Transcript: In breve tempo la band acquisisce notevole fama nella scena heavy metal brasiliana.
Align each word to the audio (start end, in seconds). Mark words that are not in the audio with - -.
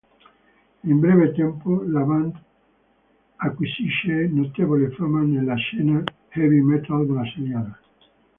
In 0.85 0.99
breve 0.99 1.31
tempo 1.35 1.83
la 1.85 2.01
band 2.01 2.33
acquisisce 3.35 4.29
notevole 4.33 4.89
fama 4.93 5.21
nella 5.21 5.53
scena 5.53 6.03
heavy 6.29 6.59
metal 6.61 7.05
brasiliana. 7.05 7.79